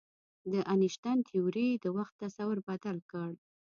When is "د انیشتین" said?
0.51-1.17